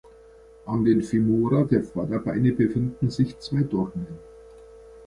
An 0.65 0.83
den 0.83 1.03
Femora 1.03 1.63
der 1.63 1.83
Vorderbeine 1.83 2.53
befinden 2.53 3.11
sich 3.11 3.37
zwei 3.37 3.61
Dornen. 3.61 4.07